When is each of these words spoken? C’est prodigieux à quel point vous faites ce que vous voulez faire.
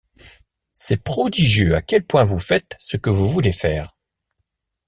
C’est 0.73 0.97
prodigieux 1.03 1.75
à 1.75 1.83
quel 1.83 2.03
point 2.03 2.23
vous 2.23 2.39
faites 2.39 2.75
ce 2.79 2.97
que 2.97 3.11
vous 3.11 3.27
voulez 3.27 3.51
faire. 3.51 3.95